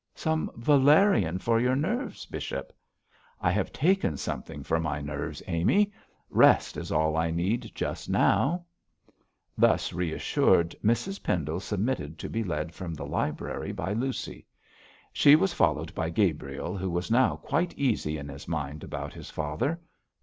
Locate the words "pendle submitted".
11.21-12.17